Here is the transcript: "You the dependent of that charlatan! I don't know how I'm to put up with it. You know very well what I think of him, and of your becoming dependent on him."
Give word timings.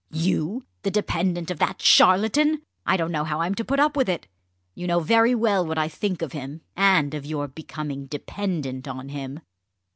"You 0.09 0.65
the 0.81 0.89
dependent 0.89 1.51
of 1.51 1.59
that 1.59 1.79
charlatan! 1.79 2.63
I 2.87 2.97
don't 2.97 3.11
know 3.11 3.23
how 3.23 3.41
I'm 3.41 3.53
to 3.53 3.63
put 3.63 3.79
up 3.79 3.95
with 3.95 4.09
it. 4.09 4.25
You 4.73 4.87
know 4.87 4.99
very 5.01 5.35
well 5.35 5.63
what 5.63 5.77
I 5.77 5.87
think 5.87 6.23
of 6.23 6.31
him, 6.31 6.61
and 6.75 7.13
of 7.13 7.23
your 7.23 7.47
becoming 7.47 8.07
dependent 8.07 8.87
on 8.87 9.09
him." 9.09 9.41